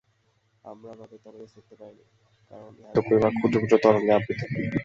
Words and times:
আমরা 0.65 0.91
হ্রদের 0.91 1.19
তলদেশ 1.25 1.49
দেখিতে 1.55 1.75
পাই 1.79 1.93
না, 1.97 2.03
কারণ 2.51 2.71
উহার 2.79 2.99
উপরিভাগ 3.01 3.31
ক্ষুদ্র 3.39 3.57
ক্ষুদ্র 3.59 3.75
তরঙ্গে 3.85 4.11
আবৃত। 4.17 4.41